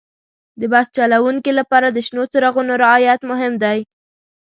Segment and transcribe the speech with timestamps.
[0.59, 3.79] د بس چلوونکي لپاره د شنو څراغونو رعایت مهم دی.